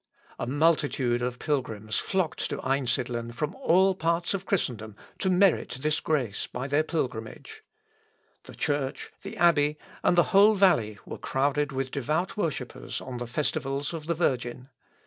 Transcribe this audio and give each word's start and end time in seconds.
A 0.39 0.47
multitude 0.47 1.21
of 1.21 1.37
pilgrims 1.37 1.97
flocked 1.97 2.49
to 2.49 2.57
Einsidlen 2.67 3.33
from 3.33 3.53
all 3.53 3.93
parts 3.93 4.33
of 4.33 4.47
Christendom, 4.47 4.95
to 5.19 5.29
merit 5.29 5.77
this 5.79 5.99
grace 5.99 6.47
by 6.47 6.65
their 6.67 6.81
pilgrimage. 6.81 7.63
The 8.45 8.55
church, 8.55 9.11
the 9.21 9.37
abbey, 9.37 9.77
and 10.01 10.17
the 10.17 10.23
whole 10.33 10.55
valley 10.55 10.97
were 11.05 11.19
crowded 11.19 11.71
with 11.71 11.91
devout 11.91 12.35
worshippers 12.35 12.99
on 12.99 13.17
the 13.17 13.27
festivals 13.27 13.93
of 13.93 14.07
the 14.07 14.15
Virgin. 14.15 14.69